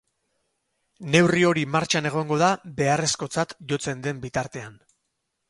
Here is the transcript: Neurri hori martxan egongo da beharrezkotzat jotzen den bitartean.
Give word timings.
Neurri 1.15 1.43
hori 1.49 1.65
martxan 1.75 2.09
egongo 2.11 2.39
da 2.45 2.49
beharrezkotzat 2.81 3.55
jotzen 3.75 4.03
den 4.09 4.25
bitartean. 4.27 4.83